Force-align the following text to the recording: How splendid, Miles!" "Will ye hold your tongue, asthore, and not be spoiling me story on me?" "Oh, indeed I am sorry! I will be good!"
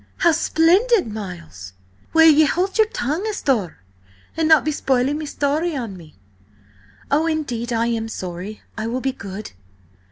How 0.17 0.31
splendid, 0.31 1.13
Miles!" 1.13 1.73
"Will 2.11 2.27
ye 2.27 2.45
hold 2.45 2.79
your 2.79 2.87
tongue, 2.87 3.23
asthore, 3.27 3.77
and 4.35 4.47
not 4.47 4.65
be 4.65 4.71
spoiling 4.71 5.19
me 5.19 5.27
story 5.27 5.75
on 5.75 5.95
me?" 5.95 6.15
"Oh, 7.11 7.27
indeed 7.27 7.71
I 7.71 7.85
am 7.85 8.07
sorry! 8.07 8.63
I 8.75 8.87
will 8.87 9.01
be 9.01 9.11
good!" 9.11 9.51